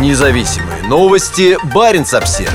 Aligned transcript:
Независимые 0.00 0.82
новости. 0.88 1.56
Барин 1.72 2.02
обсерва 2.02 2.50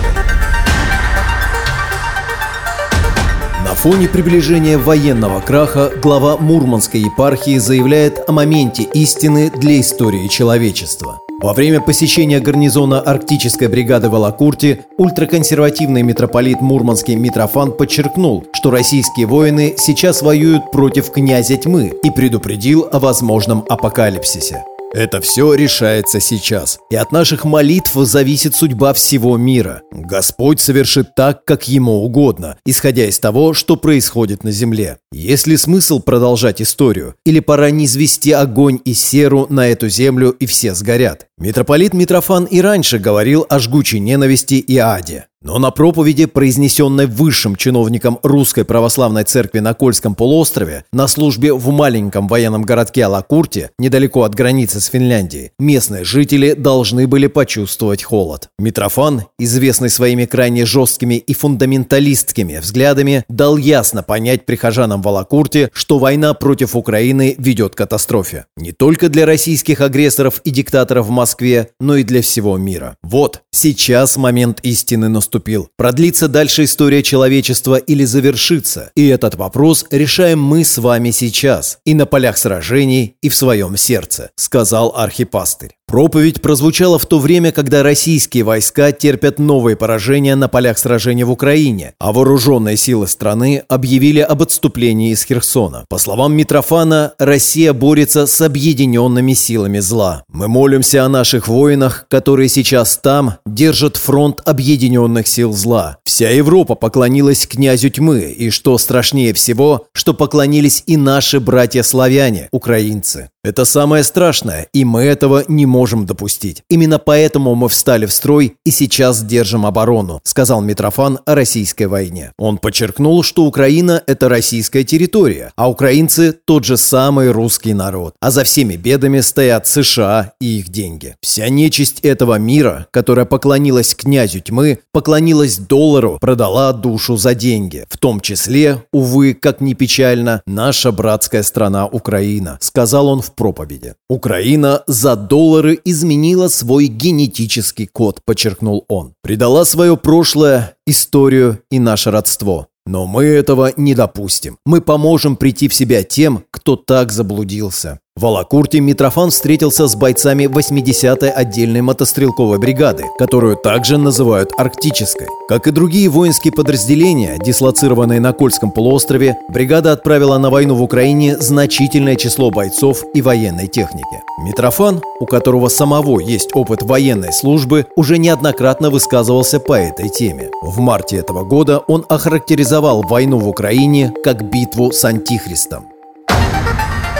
На 3.63 3.73
фоне 3.75 4.09
приближения 4.09 4.77
военного 4.77 5.39
краха 5.39 5.89
глава 6.03 6.35
Мурманской 6.35 6.99
епархии 6.99 7.57
заявляет 7.57 8.27
о 8.27 8.33
моменте 8.33 8.83
истины 8.83 9.49
для 9.49 9.79
истории 9.79 10.27
человечества. 10.27 11.21
Во 11.41 11.53
время 11.53 11.79
посещения 11.79 12.41
гарнизона 12.41 12.99
арктической 12.99 13.69
бригады 13.69 14.09
в 14.09 14.15
Алакурте 14.15 14.81
ультраконсервативный 14.97 16.03
митрополит 16.03 16.59
Мурманский 16.59 17.15
Митрофан 17.15 17.71
подчеркнул, 17.71 18.43
что 18.51 18.69
российские 18.69 19.27
воины 19.27 19.75
сейчас 19.77 20.21
воюют 20.21 20.71
против 20.71 21.09
князя 21.09 21.55
тьмы 21.55 21.93
и 22.03 22.11
предупредил 22.11 22.89
о 22.91 22.99
возможном 22.99 23.63
апокалипсисе. 23.69 24.65
Это 24.91 25.21
все 25.21 25.53
решается 25.53 26.19
сейчас, 26.19 26.79
и 26.89 26.95
от 26.95 27.11
наших 27.11 27.45
молитв 27.45 27.93
зависит 27.93 28.55
судьба 28.55 28.93
всего 28.93 29.37
мира. 29.37 29.83
Господь 29.91 30.59
совершит 30.59 31.13
так, 31.15 31.45
как 31.45 31.67
Ему 31.67 32.03
угодно, 32.03 32.57
исходя 32.65 33.05
из 33.05 33.19
того, 33.19 33.53
что 33.53 33.75
происходит 33.75 34.43
на 34.43 34.51
земле. 34.51 34.97
Есть 35.11 35.45
ли 35.45 35.57
смысл 35.57 35.99
продолжать 35.99 36.59
историю, 36.59 37.13
или 37.23 37.39
пора 37.39 37.69
низвести 37.69 38.31
огонь 38.31 38.79
и 38.83 38.95
серу 38.95 39.45
на 39.49 39.67
эту 39.67 39.89
землю 39.89 40.31
и 40.31 40.47
все 40.47 40.73
сгорят? 40.73 41.27
Митрополит 41.37 41.93
Митрофан 41.93 42.45
и 42.45 42.59
раньше 42.59 42.97
говорил 42.97 43.45
о 43.47 43.59
жгучей 43.59 43.99
ненависти 43.99 44.55
и 44.55 44.77
аде. 44.77 45.28
Но 45.41 45.57
на 45.57 45.71
проповеди, 45.71 46.25
произнесенной 46.25 47.05
высшим 47.05 47.55
чиновником 47.55 48.19
Русской 48.23 48.65
Православной 48.65 49.23
Церкви 49.23 49.59
на 49.59 49.73
Кольском 49.73 50.13
полуострове, 50.13 50.83
на 50.91 51.07
службе 51.07 51.53
в 51.53 51.69
маленьком 51.69 52.27
военном 52.27 52.63
городке 52.63 53.05
Алакурте, 53.05 53.71
недалеко 53.79 54.23
от 54.23 54.35
границы 54.35 54.81
с 54.81 54.87
Финляндией, 54.87 55.51
местные 55.57 56.03
жители 56.03 56.55
должны 56.55 57.07
были 57.07 57.27
почувствовать 57.27 58.03
холод. 58.03 58.49
Митрофан, 58.59 59.27
известный 59.37 59.89
своими 59.89 60.25
крайне 60.25 60.65
жесткими 60.65 61.15
и 61.15 61.33
фундаменталистскими 61.33 62.57
взглядами, 62.57 63.23
дал 63.29 63.55
ясно 63.55 64.03
понять 64.03 64.45
прихожанам 64.45 65.01
в 65.01 65.07
Алакурте, 65.07 65.69
что 65.71 65.99
война 65.99 66.33
против 66.33 66.75
Украины 66.75 67.35
ведет 67.37 67.75
к 67.75 67.77
катастрофе. 67.77 68.45
Не 68.57 68.73
только 68.73 69.07
для 69.07 69.25
российских 69.25 69.79
агрессоров 69.79 70.41
и 70.43 70.49
диктаторов 70.49 71.05
в 71.05 71.11
Москве, 71.11 71.69
но 71.79 71.95
и 71.95 72.03
для 72.03 72.21
всего 72.21 72.57
мира. 72.57 72.97
Вот, 73.03 73.41
сейчас 73.51 74.17
момент 74.17 74.59
истины 74.63 75.07
наступил 75.07 75.28
наступил. 75.29 75.69
Продлится 75.77 76.27
дальше 76.27 76.63
история 76.63 77.03
человечества 77.03 77.75
или 77.75 78.03
завершится? 78.03 78.91
И 78.95 79.07
этот 79.07 79.35
вопрос 79.35 79.85
решаем 79.91 80.41
мы 80.41 80.63
с 80.63 80.77
вами 80.79 81.11
сейчас. 81.11 81.77
И 81.85 81.93
на 81.93 82.05
полях 82.05 82.37
сражений, 82.37 83.15
и 83.21 83.29
в 83.29 83.35
своем 83.35 83.77
сердце, 83.77 84.31
сказал 84.35 84.93
архипастырь. 84.95 85.75
Проповедь 85.89 86.39
прозвучала 86.39 86.99
в 86.99 87.07
то 87.07 87.17
время, 87.17 87.51
когда 87.51 87.81
российские 87.81 88.43
войска 88.43 88.91
терпят 88.91 89.39
новые 89.39 89.75
поражения 89.75 90.35
на 90.35 90.47
полях 90.47 90.77
сражения 90.77 91.25
в 91.25 91.31
Украине, 91.31 91.95
а 91.97 92.13
вооруженные 92.13 92.77
силы 92.77 93.07
страны 93.07 93.63
объявили 93.67 94.19
об 94.19 94.43
отступлении 94.43 95.11
из 95.11 95.23
Херсона. 95.23 95.85
По 95.89 95.97
словам 95.97 96.35
Митрофана, 96.35 97.13
Россия 97.17 97.73
борется 97.73 98.27
с 98.27 98.39
объединенными 98.39 99.33
силами 99.33 99.79
зла. 99.79 100.23
Мы 100.31 100.47
молимся 100.47 101.05
о 101.05 101.09
наших 101.09 101.47
воинах, 101.47 102.05
которые 102.07 102.49
сейчас 102.49 102.95
там 102.97 103.37
держат 103.47 103.97
фронт 103.97 104.41
объединенных 104.45 105.25
сил 105.27 105.53
зла. 105.53 105.97
Вся 106.03 106.29
Европа 106.29 106.75
поклонилась 106.75 107.47
князю 107.47 107.89
тьмы, 107.89 108.31
и 108.37 108.51
что 108.51 108.77
страшнее 108.77 109.33
всего, 109.33 109.87
что 109.93 110.13
поклонились 110.13 110.83
и 110.85 110.97
наши 110.97 111.39
братья-славяне, 111.39 112.49
украинцы. 112.51 113.31
Это 113.43 113.65
самое 113.65 114.03
страшное, 114.03 114.67
и 114.73 114.85
мы 114.85 115.01
этого 115.01 115.45
не 115.47 115.65
можем 115.65 115.78
допустить. 116.05 116.63
Именно 116.69 116.99
поэтому 116.99 117.55
мы 117.55 117.69
встали 117.69 118.05
в 118.05 118.11
строй 118.11 118.55
и 118.65 118.71
сейчас 118.71 119.23
держим 119.23 119.65
оборону, 119.65 120.21
сказал 120.23 120.61
Митрофан 120.61 121.19
о 121.25 121.35
российской 121.35 121.85
войне. 121.85 122.31
Он 122.37 122.57
подчеркнул, 122.57 123.23
что 123.23 123.45
Украина– 123.45 124.03
это 124.07 124.29
российская 124.29 124.83
территория, 124.83 125.51
а 125.55 125.69
украинцы– 125.69 126.33
тот 126.45 126.65
же 126.65 126.77
самый 126.77 127.31
русский 127.31 127.73
народ. 127.73 128.15
А 128.21 128.31
за 128.31 128.43
всеми 128.43 128.75
бедами 128.75 129.19
стоят 129.21 129.67
США 129.67 130.33
и 130.41 130.59
их 130.59 130.69
деньги. 130.69 131.15
Вся 131.21 131.49
нечисть 131.49 131.99
этого 132.01 132.37
мира, 132.39 132.87
которая 132.91 133.25
поклонилась 133.25 133.95
князю 133.95 134.41
тьмы, 134.41 134.79
поклонилась 134.91 135.57
доллару, 135.57 136.17
продала 136.19 136.73
душу 136.73 137.17
за 137.17 137.35
деньги. 137.35 137.85
В 137.89 137.97
том 137.97 138.19
числе, 138.19 138.83
увы, 138.91 139.33
как 139.33 139.61
ни 139.61 139.73
печально, 139.73 140.41
наша 140.45 140.91
братская 140.91 141.43
страна 141.43 141.87
Украина, 141.87 142.57
сказал 142.61 143.07
он 143.07 143.21
в 143.21 143.33
проповеди. 143.33 143.95
Украина 144.09 144.83
за 144.87 145.15
доллары 145.15 145.68
изменила 145.73 146.47
свой 146.47 146.87
генетический 146.87 147.87
код, 147.87 148.21
подчеркнул 148.25 148.85
он. 148.87 149.13
Предала 149.21 149.65
свое 149.65 149.97
прошлое, 149.97 150.75
историю 150.85 151.61
и 151.69 151.79
наше 151.79 152.11
родство. 152.11 152.67
Но 152.85 153.05
мы 153.05 153.25
этого 153.25 153.71
не 153.77 153.93
допустим. 153.93 154.57
Мы 154.65 154.81
поможем 154.81 155.35
прийти 155.35 155.67
в 155.67 155.75
себя 155.75 156.03
тем, 156.03 156.43
кто 156.49 156.75
так 156.75 157.11
заблудился. 157.11 157.99
В 158.19 158.25
Алакурте 158.25 158.81
Митрофан 158.81 159.29
встретился 159.29 159.87
с 159.87 159.95
бойцами 159.95 160.43
80-й 160.43 161.29
отдельной 161.29 161.79
мотострелковой 161.79 162.57
бригады, 162.57 163.05
которую 163.17 163.55
также 163.55 163.97
называют 163.97 164.51
«Арктической». 164.57 165.27
Как 165.47 165.67
и 165.67 165.71
другие 165.71 166.09
воинские 166.09 166.51
подразделения, 166.51 167.37
дислоцированные 167.41 168.19
на 168.19 168.33
Кольском 168.33 168.71
полуострове, 168.71 169.37
бригада 169.47 169.93
отправила 169.93 170.37
на 170.37 170.49
войну 170.49 170.75
в 170.75 170.83
Украине 170.83 171.37
значительное 171.37 172.17
число 172.17 172.51
бойцов 172.51 173.05
и 173.13 173.21
военной 173.21 173.67
техники. 173.67 174.21
Митрофан, 174.43 175.01
у 175.21 175.25
которого 175.25 175.69
самого 175.69 176.19
есть 176.19 176.53
опыт 176.53 176.83
военной 176.83 177.31
службы, 177.31 177.85
уже 177.95 178.17
неоднократно 178.17 178.89
высказывался 178.89 179.61
по 179.61 179.79
этой 179.79 180.09
теме. 180.09 180.49
В 180.61 180.79
марте 180.79 181.15
этого 181.15 181.45
года 181.45 181.77
он 181.87 182.05
охарактеризовал 182.09 183.01
войну 183.01 183.39
в 183.39 183.47
Украине 183.47 184.13
как 184.25 184.43
битву 184.51 184.91
с 184.91 185.05
Антихристом. 185.05 185.85